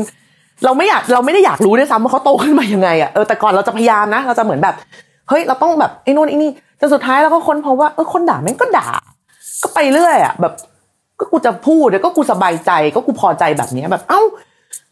[0.65, 4.76] เราไม่อยากเราไม่ได้อยากรู้ด้วยซ้ำว่าเขาโตขึ้นมายังไงอะเออแต่ก่อนเราจะพยายามนะเราจะเหมือนแบบ
[5.30, 8.88] เฮ้ยเราต้องแบบไอ้นู่นไอ้นี่แต่สุดท้ายเราก็ค้นพบว่าเออคนด่าแม่งก็ด่า
[9.63, 10.54] ก็ไปเรื่อยอะแบบ
[11.20, 14.22] ก็กูจะพูดเดี๋ยวก็กูสบายใจ ก็กูพอใจแบบนี้แบบ เอ้า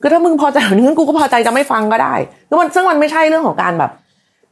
[0.02, 2.14] คือถ้ามึงพอใจแบบนี้งั้นกูก็พอใจจะไม่ฟังก็ได้
[2.48, 3.92] ซึ่งมันซึ่งมันไม่ใช่เรื่องของการแบบ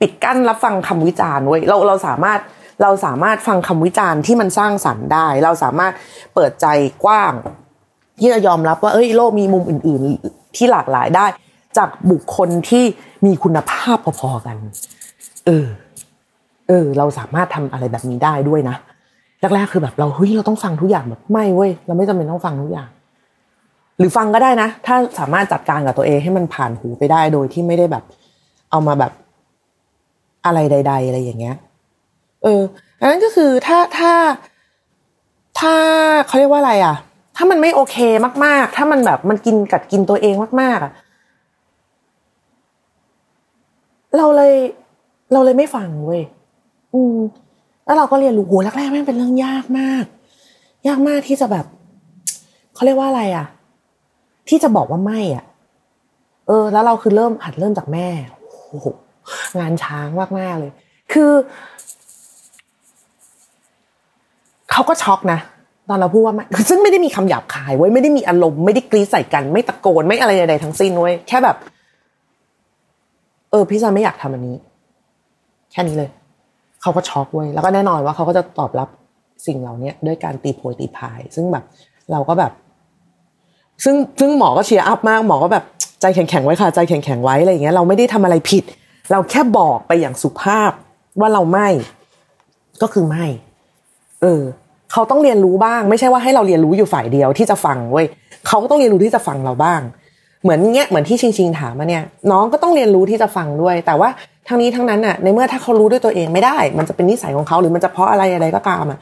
[0.02, 2.40] ปิดกั้นรับฟังคำวิจารณ์เว้ยเราเราสามารถ
[2.82, 5.94] เราสามารถฟังคำวิจารณ์ที่มันสร้างสรรค์ได้ เราสามารถ
[6.34, 6.68] เปิดใจ
[7.04, 7.34] กว้าง
[8.20, 11.26] ที่จะยอมรับว่าเอ้ยโลกมีมุมอื่น ๆ ที่หลากหลายได้
[11.78, 12.84] จากบุคคลที่
[13.26, 14.58] มีคุณภาพพอๆกัน
[15.46, 15.68] เออ
[16.68, 18.76] เออ เราสามารถทำอะไรแบบนี้ได้ด้วยนะ
[19.56, 22.90] แรกๆคือแบบเราเฮ้ยเราต้องฟังทุกอย่างแบบไม่เว้ยเราไม่จำเป็นต้องฟังทุกอย่าง
[23.98, 28.04] หรือฟังก็ได้นะ ถ้าสามารถจัดการกับตัวเองให้มันผ่านหูไปได้โดยที่ไม่ได้แบบ
[28.72, 29.12] เอามาแบบ
[30.48, 31.56] อะไรใด ๆ อะไรอย่างเงี้ย
[32.44, 32.62] เออ
[33.00, 34.12] อันนั้นก็คือถ้าถ้า
[35.60, 35.76] ถ้า
[36.28, 36.96] เขาเรียกว่าอะไรอะ
[37.36, 37.98] ถ้ามันไม่โอเค
[38.46, 40.92] มาก ๆ ถ้ามันแบบมันกินกัดกินตัวเองมาก ๆอะ
[44.18, 44.54] เราเลย
[45.34, 46.22] เราเลยไม่ฟังเว้ย
[46.94, 47.18] อืม
[47.86, 50.06] แล้วเราก็เรียนรู้โหแรกๆแม่งเป็นเรื่องยากมาก
[50.88, 51.66] ยากมากที่จะแบบ
[52.74, 53.46] เขาเรียกว่าอะไรอะ
[54.50, 55.46] ที่จะบอกว่าไม่อะ
[56.48, 58.08] เออ แล้วเราคือเริ่มหัดเริ่มจากแม่
[58.70, 58.88] โอ้โห
[59.60, 60.08] งานช้าง
[60.40, 60.72] มากๆเลย
[61.14, 61.32] คือ
[64.72, 65.40] เขาก็ช็อกนะ
[65.90, 71.58] ตอนเราพูดว่าไม่ซึ่งไม่ได้มีคำหยาบคายเว้ยไม่ได้มีอารมณ์ไม่ได้กรี๊ดใส่กัน ไม่ตะโกนไม่อะไรใดๆทั้งสิ้นเว้ยแค่แบบ
[73.52, 74.56] เออ พี่จะไม่อยากทำอันนี้
[75.72, 76.10] แค่นี้เลย
[76.82, 78.90] เขาก็ช็อกเว้ยแล้วก็แน่นอนว่าเขาก็จะตอบรับ
[79.48, 81.64] สิ่งเหล่านี้ด้วยการตีโพยตีพาย ซึ่งแบบ
[82.12, 82.52] เราก็แบบ
[83.84, 85.64] ซึ่งซึ่งหมอก็ cheer up มาก หมอก็แบบ
[86.02, 88.64] ใจแข็งๆไว้ค่ะ ใจแข็งๆไว้อะไรอย่างเงี้ยเราไม่ได้ทำอะไรผิด
[89.12, 90.72] เราแค่บอกไปอย่างสุภาพ
[91.20, 91.68] ว่าเราไม่
[92.82, 93.26] ก็คือไม่
[94.22, 94.42] เออ
[94.92, 98.06] เขาต้องเรียนรู้บ้าง ไม่ใช่ว่าให้เราเรียนรู้อยู่ฝ่ายเดียวที่จะฟังเว้ย
[98.48, 99.82] เขาก็ต้องเรียนรู้ที่จะฟังเราบ้าง
[100.44, 104.10] เหมือนเงี้ยเหมือนที่ชิงชิงถามมาเนี่ย น้องก็ต้องเรียนรู้ที่จะฟังด้วย แต่ว่า
[104.48, 109.00] ทั้งนี้ทั้งนั้นน่ะ ในเมื่อถ้าเขารู้ด้วยตัวเองไม่ได้ มันจะเป็นนิสัยของเขาหรือมันจะเพราะอะไรอะไรก็ตามอะ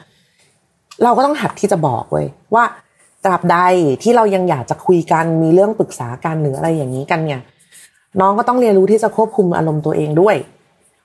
[1.04, 2.64] เราก็ต้องหัดที่จะบอกเว้ยว่า
[3.24, 3.58] ตราบใด
[4.02, 7.40] ที่เรายังอยากจะคุยกันมีเรื่องปรึกษากันหรืออะไรอย่างนี้กันเนี่ย
[8.20, 10.36] น้องก็ต้องเรียนรู้ที่จะควบคุมอารมณ์ตัวเองด้วย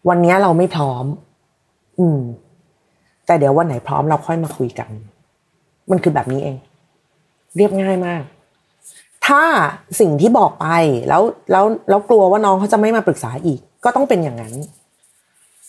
[0.09, 1.05] วันนี้เราไม่พร้อม
[1.99, 2.19] อืม
[3.25, 4.89] แต่เดี๋ยววันไหนพร้อมเราค่อยมาคุยกัน
[5.91, 6.57] มันคือแบบนี้เอง
[7.55, 8.23] เรียบง่ายมาก
[9.27, 9.41] ถ้า
[9.99, 10.67] สิ่งที่บอกไป
[11.09, 11.21] แล้ว
[11.51, 14.53] แล้วแล้วกลัวว่าน้องเขาจะไม่มาปรึกษาอีก ก็ต้องเป็นอย่างนั้น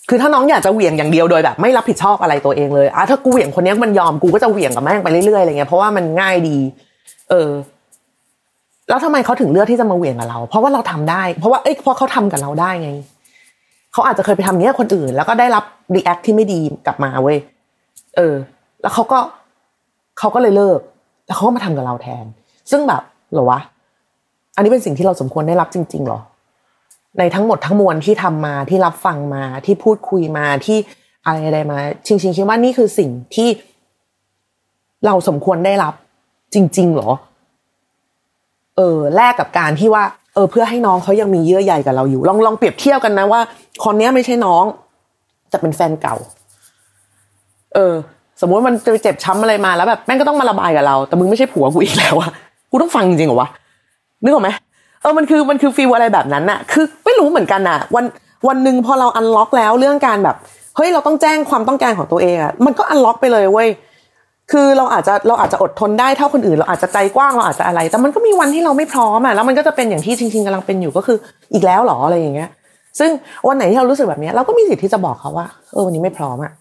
[0.09, 6.59] คือถ้าน้องอยากจะเหวี่ยงอย่างเดียวโดยแบบ ไม่รับผิดชอบอะไรตัวเองเลยอะถ้ากูเหวี่ยงคนนี้มันยอมกูก็จะเหวี่ยงกับแม่งไปเรื่อยๆอะไรเงี้ยเพราะว่ามันง่ายดี
[7.31, 7.49] เออ
[8.93, 12.91] แล้วทำไมเขาถึงเลือกที่จะมาเหวี่ยงกับเรา เพราะว่าเราทำได้ เพราะว่าเอ้ยเพราะเขาทำกับเราได้ไง
[13.93, 17.39] เขาอาจจะเคยไปทำเนี้ยคนอื่น แล้วก็ได้รับรีแอคที่ไม่ดีกลับมาเว้ย
[18.17, 18.35] เออ
[18.83, 19.19] แล้วเขาก็
[20.19, 20.81] เขาก็เลยเลิก
[21.27, 22.25] แล้วเขาก็มาทำกับเราแทน
[22.71, 23.03] ซึ่งแบบ
[23.35, 23.61] หรอวะ
[24.57, 26.21] อันนี้เป็นสิ่งที่เราสมควรได้รับจริง ๆหรอ
[27.19, 30.79] ในทั้งหมดทั้งมวลที่ทำมาที่รับฟังมาที่พูดคุยมาที่
[31.25, 33.49] อะไรอะไรมาจริงๆคิดว่านี่คือสิ่งที่
[35.07, 35.95] เราสมควรได้รับ
[36.55, 37.11] จริง ๆ หรอ
[38.77, 40.05] เออแลกกับการที่ว่า
[40.35, 43.41] เออเพื่อให้น้องเขายังมีเยื่อใยกับเราอยู่ ลองลองเปรียบเทียบกันนะว่า
[43.85, 44.65] คนนี้ไม่ใช่น้อง
[45.53, 46.17] จะเป็นแฟนเก่า
[47.75, 47.95] เออ
[48.41, 52.31] สมมติมันจะเจ็บช้ำอะไรมาแล้วแบบแม่งก็ต้องมาระบายกับเรา แต่มึงไม่ใช่ผัวกูอีกแล้วอะ
[52.71, 53.49] กูต้องฟังจริงๆเหรอวะ
[54.23, 54.51] นึกออกไหม
[55.03, 58.05] เออมันคือมันคือฟีลอะไรแบบนั้นน่ะคือไม่รู้เหมือนกันน่ะวัน
[58.49, 60.37] วันหนึ่งพอเราอันล็อกแล้วเรื่องการแบบ
[60.77, 63.69] เฮ้ยเราต้องแจ้งความต้องการของตัวเองอะมันก็อันล็อกไปเลยเว้ย
[64.53, 71.17] คือเราอาจจะเราอาจจะอดทนได้เท่าคนอื่น เราอาจจะใจกว้างเราอาจจะอะไร แต่มันก็มีวันที่เราไม่พร้อมอะแล้วมันก็จะเป็นอย่างที่จริงๆกำลังเป็นอยู่ก็คือ
[71.53, 72.51] อีกแล้วหรออะไรอย่างเงี้ย
[72.99, 73.11] ซึ่ง
[73.49, 76.53] วันไหนที่เรารู้สึกแบบนี้เราก็มีสิทธิ์ที่จะบอกเขาว่าเออวันนี้ไม่พร้อมอะ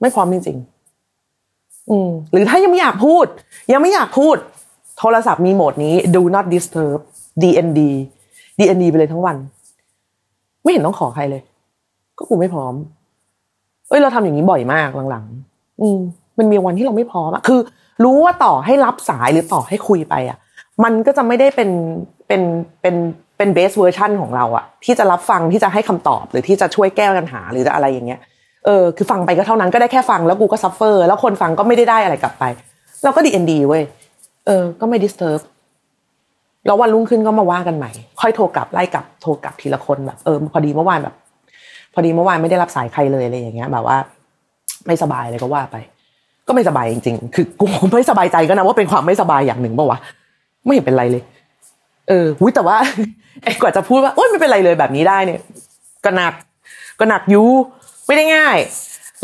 [0.00, 3.26] ไม่พร้อมจริงๆอืม หรือถ้ายังไม่อยากพูด
[3.72, 4.36] ยังไม่อยากพูด
[4.98, 6.98] โทรศัพท์มีโหมดนี้ do not disturb
[7.42, 7.80] DND
[8.58, 9.36] DND ไปเลยทั้งวัน
[10.62, 11.42] ไม่เห็นต้องขอใครเลย
[12.18, 12.74] ก็กูไม่พร้อม
[13.88, 16.00] เอ้ยเราทำอย่างนี้บ่อยมากหลังๆอืม
[16.38, 17.60] มันมีวันที่เราไม่พร้อมอะคือ
[18.04, 20.38] รู้ว่าต่อให้รับสายหรือต่อให้คุยไปอะ
[20.84, 21.70] มันก็จะไม่ได้เป็น
[22.26, 22.42] เป็น
[22.80, 22.94] เป็น
[23.36, 28.20] เป็น best version ของเราอะที่จะรับฟังที่จะให้คำตอบหรือที่จะช่วยแก้ปัญหาหรือจะอะไรอย่างเงี้ย
[28.64, 32.44] เออคือฟังไปก็เท่านั้นก็ได้แค่ฟังแล้วกูก็ suffer แล้วคนฟังก็ไม่ได้ได้อะไรกลับไป
[33.04, 33.82] เราก็ DND เว้ย
[34.46, 35.40] เออ ก็ไม่ดิสเทิร์บ
[36.66, 37.90] แล้ววันรุ่งขึ้นก็มาว่ากันใหม่
[38.20, 41.14] ค่อยโทรกลับไล่กลับโทรกลับทีละคนแบบเออพอดีเมื่อวานแบบ
[41.94, 43.96] พอดีเมื่อวานไม่ได้รับสายใครเลยอะไรอย่างเงี้ย แบบว่า
[44.86, 45.76] ไม่สบายเลยก็ว่าไป
[46.46, 49.98] ก็ไม่สบายจริงๆ คือกูไม่สบายใจก็นะว่าเป็นความไม่สบายอย่างหนึ่งป่าวะ
[50.64, 51.22] ไม่เห็นเป็นไรเลย
[52.08, 52.76] เออวุ้ยแต่ว่า
[53.42, 55.40] ไอ้กว่าจะพูดว่าโอ๊ยไม่เป็นไรเลยแบบนี้ได้เนี่ย
[56.04, 56.32] ก็หนัก
[56.98, 57.42] ก็หนักยู
[58.06, 58.56] ไม่ได้ง่าย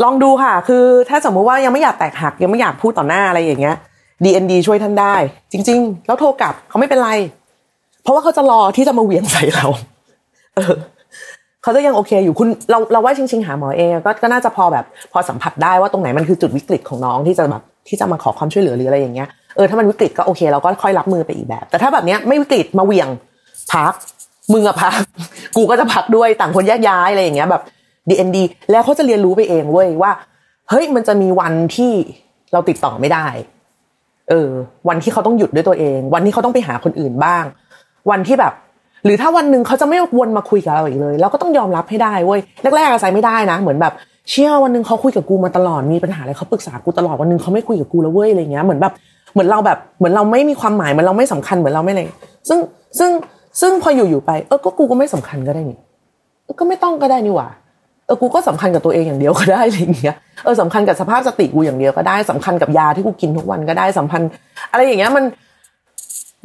[0.03, 3.75] ลองดูค่ะ คือ ถ้าสมมุติว่ายังไม่อยากแตกหัก ยังไม่อยากพูดต่อหน้าอะไรอย่างเงี้ย
[4.23, 5.15] DND ช่วยท่านได้
[5.51, 7.11] จริง ๆ แล้วโทรกลับเขาไม่เป็นไร
[8.03, 9.67] เพราะว่าเขาจะรอที่จะมาเหวี่ยงใส่เรา
[10.55, 10.73] เออ
[11.63, 23.07] เขาจะยังโอเคอยู่คุณเราเราว่าจริงๆหาหมอเองก็ก็น่าจะพอแบบพอสัมผัสได้ว่าตรงไหนมันคือจุดวิกฤตของน้องที่จะแบบที่จะมาขอความช่วยเหลือหรืออะไรอย่างเงี้ยเออถ้ามันวิกฤตก็โอเคเราก็ค่อยรับมือไปอีกแบบ แต่ถ้าแบบเนี้ยไม่วิกฤตมาเวียง
[23.73, 23.93] พัก
[24.53, 24.93] มึงอะพัก
[25.57, 27.63] กูก็จะพักด้วยต่างคนแยกย้ายอะไรอย่างเงี้ยแบบ
[28.09, 28.37] DND
[28.71, 30.11] แล้วเขาจะเรียนรู้ไปเองเว้ยว่า
[30.69, 31.93] เฮ้ยมันจะมีวันที่
[32.53, 33.27] เราติดต่อไม่ได้
[34.29, 34.49] เออ
[34.87, 37.43] วันที่เขาต้องหยุดด้วยตัวเอง วันที่เขาต้องไปหาคนอื่นบ้าง
[38.09, 38.53] วันที่แบบ
[39.05, 42.39] หรือถ้าวันหนึ่งเขาจะไม่วนมาคุยกับเราอีกเลย เราก็ต้องยอมรับให้ได้เว้ย
[42.75, 43.93] แรกๆอาศัยไม่ได้นะ เหมือนแบบ
[44.31, 48.93] เชื่อวันหนึ่งเขาคุยกับกูมาตลอดมีปัญหาอะไรเขาปรึกษากูตลอดวันหนึ่งเขาไม่คุยกับกูแล้วเว้ยอะไรเงี้ยเหมือนแบบ
[49.33, 52.03] เหมือนเราแบบเหมือนเราไม่มีความหมายเหมือนเราไม่สำคัญเหมือนเราไม่อะไร
[52.49, 52.59] ซึ่ง
[52.99, 53.11] ซึ่ง
[53.61, 55.79] ซึ่งพออยู่ๆไปเออก็กูก็ไม่สำคัญก็ได้นี่
[56.59, 57.49] ก็ไม่ต้องก็ได้นี่หว่า
[58.05, 64.29] เออกูก็สำคัญกับตัวเองอย่างเดียวก็ได้อะไรอย่างเงี้ยเออสำคัญกับสภาพสติกูอย่างเดียวก็ได้สำคัญกับยาที่กูกินทุกวันก็ได้สัมพันธ์
[64.71, 65.23] อะไรอย่างเงี้ยมัน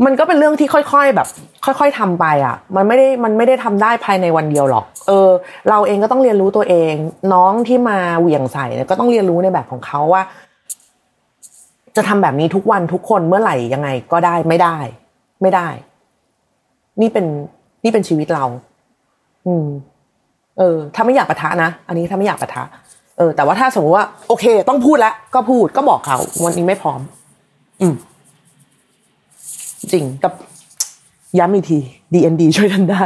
[0.04, 1.28] มันก็เป็นเรื่องที่ค่อยๆแบบ
[1.64, 5.30] ค่อย ๆทำไปอะ มันไม่ได้มันไม่ได้ทำได้ภายในวันเดียวหรอก เออ
[5.70, 6.94] เราเองก็ต้องเรียนรู้ตัวเอง
[7.33, 10.22] น้องที่มาเหวี่ยงใส่เนี่ยก็ต้องเรียนรู้ในแบบของเขาว่า
[11.96, 14.76] จะทำแบบนี้ทุกวันทุกคนเมื่อไหร่ยังไงก็ได้ไม่ได้
[15.42, 15.68] ไม่ได้
[17.00, 17.26] นี่เป็น
[17.85, 18.44] นี่เป็นชีวิตเรา
[19.46, 19.66] อืม
[20.59, 22.64] เออ ถ้าไม่อยากปะทะนะอันนี้ถ้าไม่อยากปะทะ
[23.18, 27.00] เออ แต่ว่าถ้าสมมติว่า โอเค ต้องพูดแล้วก็พูดก็บอกเขาวันนี้ไม่พร้อม
[27.80, 27.94] อืม
[29.92, 30.33] จริงกับ
[31.38, 31.79] ย้ำอีกที
[32.14, 33.05] DND ช่วยท่านได้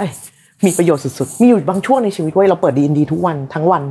[0.66, 3.82] มีประโยชน์สุดๆ มีอยู่บางช่วงในชีวิตเว้ยเราเปิด DND ทุกวันทั้งวัน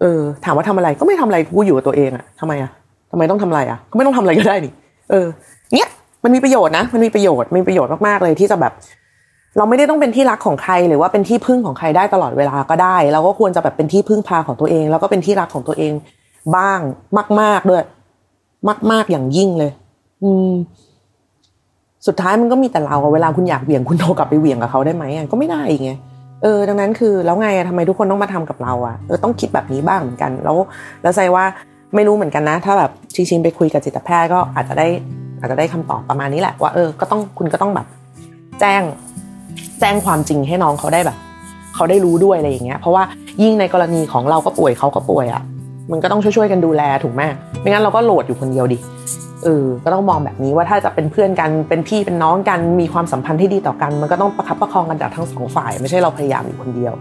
[0.00, 2.70] เออ ถามว่าทำอะไรก็ไม่ทำอะไรกูอยู่กับตัวเองอะทำไมอะ
[3.10, 4.72] ทำไมต้องทำอะไรอะก็ไม่ต้องทำอะไรก็ได้นี่
[5.10, 5.26] เออ
[5.74, 5.88] เนี้ย
[6.24, 8.72] มันมีประโยชน์นะ มันมีประโยชน์มีประโยชน์มากๆเลยที่จะแบบ
[9.56, 15.92] เราไม่ได้ต้องเป็นที่รักของใครหรือว่าเป็นที่พึ่งของใครได้ตลอดเวลาก็ได้ เราก็ควรจะแบบเป็นที่พึ่งพาของตัวเอง แล้วก็เป็นที่รักของตัวเอง
[16.56, 16.80] บ้าง
[17.40, 17.84] มาก ๆด้วย
[18.90, 19.70] มาก ๆอย่างยิ่งเลย
[20.22, 20.52] อืม
[22.06, 25.92] สุดท้ายมันก็มีแต่เราเวลาคุณอยากเหวี่ยงคุณโทรกลับไปเหวี่ยงกับเขาได้ไหมก็ไม่ได้ไง
[26.42, 30.56] เออดังนั้นคือแล้วไงทำไมทุกคนต้องมาทำกับเราอะเออต้องคิดแบบนี้บ้างเหมือนกัน แล้ว
[31.02, 31.44] แล้วใจว่า
[31.94, 34.86] ไม่รู้เหมือนกันนะ ถ้าแบบชิงๆไปคุยกับจิตแพทย์ก็อาจจะได้
[35.40, 37.86] อาจจะได้คำตอบประมาณนี้แหละว่าเออก็ต้องคุณก็ต้องแบบ
[38.60, 38.82] แจ้ง
[39.80, 41.16] แจ้งความจริงให้น้องเขาได้แบบ
[41.74, 43.02] เขาได้รู้ด้วยอะไรอย่างเงี้ยเพราะว่า
[43.42, 45.42] ยิ่งในกรณีของเราก็ป่วยเขาก็ป่วยอะ
[45.90, 47.22] มันก็ต้องช่วยๆกันดูแลถูกไหม
[47.60, 48.78] ไม่งั้นเราก็โหลดอยู่คนเดียวดิ
[49.44, 56.94] เออก็ต้องมองแบบนี้ว่าถ้าจะเป็นเพื่อนกันเป็นพี่เป็นน้องกันมีความสัมพันธ์ที่ดีต่อกัน มันก็ต้องประคับประคองกันจากทั้งสองฝ่าย ไม่ใช่เราพยายามอยู่คนเดียว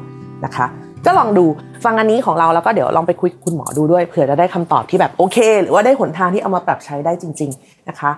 [0.45, 0.65] นะคะ
[1.05, 1.45] ก็ลองดู
[1.85, 8.11] ฟังอันนี้ของเราแล้วก็เดี๋ยวลองไปคุยคุณหมอดูด้วยเผื่อจะได้คำตอบที่แบบโอเค หรือว่าได้หนทางที่เอามาปรับใช้ได้จริง ๆนะคะ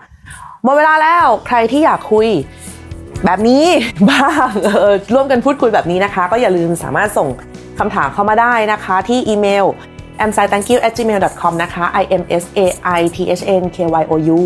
[0.63, 2.27] หมดเวลาแล้วใครที่อยากคุย
[3.25, 3.63] แบบนี้
[4.09, 4.51] บ้าง
[5.13, 7.27] ร่วมกันพูดคุยแบบนี้นะคะ ก็อย่าลืมสามารถส่ง
[7.79, 9.65] คำถามเข้ามาได้นะคะ ที่อีเมล
[10.29, 11.83] m s i t h a n k y o u at gmail com นะคะ
[12.01, 12.59] i m s a
[12.99, 14.39] i t h n k y o u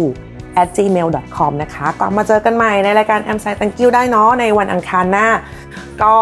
[0.62, 5.28] at gmail com นะคะก็มาเจอกันใหม่ในรายการ m s i t Thank you ได้เนาะในวันอังคารหน้า
[6.04, 6.16] ก็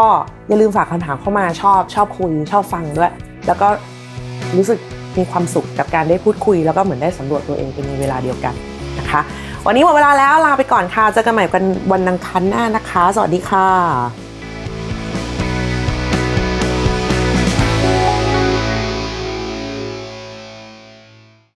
[0.48, 3.12] อย่าลืมฝากคำถามเข้ามาชอบชอบคุยชอบฟังด้วย
[3.48, 3.68] แล้วก็
[4.58, 4.80] รู้สึก
[5.18, 8.54] มีความสุขกับการได้พูดคุย แล้วก็เหมือนได้สำรวจตัวเองเป็นในเวลาเดียวกัน
[9.00, 9.22] นะคะ
[9.66, 14.25] วันนี้หมดเวลาแล้วลาไปก่อนค่ะเจอกันใหม่กันวันอังคารหน้านะคะ สวัสดีค่ะ